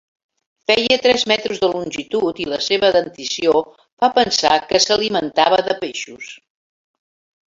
Feia 0.69 0.95
tres 1.01 1.25
metres 1.31 1.59
de 1.63 1.67
longitud 1.73 2.39
i 2.45 2.47
la 2.53 2.59
seva 2.67 2.89
dentició 2.95 3.53
fa 4.05 4.09
pensar 4.19 4.55
que 4.71 4.81
s'alimentava 4.87 5.61
de 5.69 5.77
peixos. 5.85 6.31